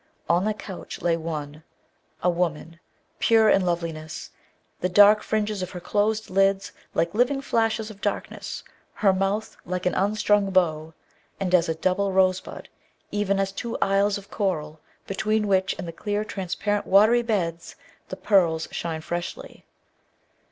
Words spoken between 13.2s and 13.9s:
as two